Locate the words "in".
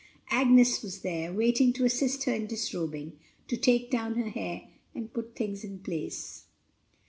2.33-2.47, 5.63-5.77